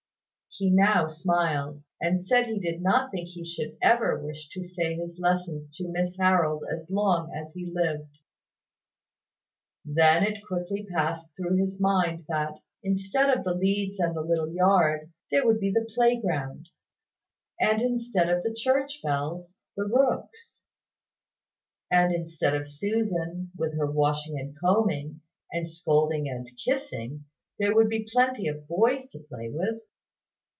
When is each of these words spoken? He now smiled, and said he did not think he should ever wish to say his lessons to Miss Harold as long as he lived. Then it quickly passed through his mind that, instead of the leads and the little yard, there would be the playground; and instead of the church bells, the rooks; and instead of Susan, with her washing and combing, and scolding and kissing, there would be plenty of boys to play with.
He 0.53 0.69
now 0.69 1.07
smiled, 1.07 1.81
and 2.01 2.21
said 2.23 2.45
he 2.47 2.59
did 2.59 2.81
not 2.81 3.09
think 3.09 3.29
he 3.29 3.45
should 3.45 3.77
ever 3.81 4.21
wish 4.21 4.49
to 4.49 4.65
say 4.65 4.95
his 4.95 5.17
lessons 5.17 5.69
to 5.77 5.87
Miss 5.87 6.17
Harold 6.17 6.63
as 6.69 6.89
long 6.91 7.31
as 7.33 7.53
he 7.53 7.71
lived. 7.73 8.17
Then 9.85 10.23
it 10.23 10.43
quickly 10.45 10.85
passed 10.93 11.29
through 11.37 11.55
his 11.55 11.79
mind 11.79 12.25
that, 12.27 12.55
instead 12.83 13.29
of 13.29 13.45
the 13.45 13.53
leads 13.53 13.97
and 13.97 14.13
the 14.13 14.19
little 14.21 14.51
yard, 14.53 15.09
there 15.31 15.45
would 15.47 15.61
be 15.61 15.71
the 15.71 15.89
playground; 15.95 16.67
and 17.57 17.81
instead 17.81 18.27
of 18.29 18.43
the 18.43 18.53
church 18.53 18.99
bells, 19.01 19.55
the 19.77 19.85
rooks; 19.85 20.63
and 21.89 22.13
instead 22.13 22.53
of 22.55 22.67
Susan, 22.67 23.51
with 23.55 23.77
her 23.77 23.89
washing 23.89 24.37
and 24.37 24.59
combing, 24.59 25.21
and 25.49 25.65
scolding 25.65 26.27
and 26.27 26.49
kissing, 26.65 27.23
there 27.57 27.73
would 27.73 27.87
be 27.87 28.03
plenty 28.11 28.49
of 28.49 28.67
boys 28.67 29.07
to 29.11 29.17
play 29.19 29.49
with. 29.49 29.81